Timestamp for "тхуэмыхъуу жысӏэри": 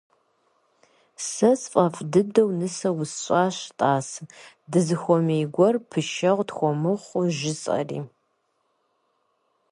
6.49-7.99